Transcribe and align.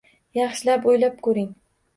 Yaxshilab 0.37 0.89
o’ylab 0.95 1.23
ko’ring! 1.29 1.49